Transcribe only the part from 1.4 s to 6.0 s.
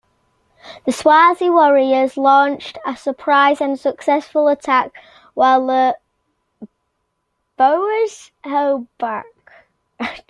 warriors launched a surprise and successful attack while the